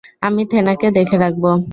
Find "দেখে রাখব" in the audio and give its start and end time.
0.91-1.43